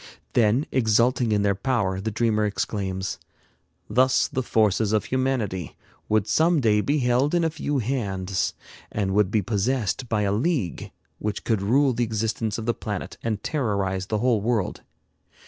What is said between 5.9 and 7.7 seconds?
would some day be held in a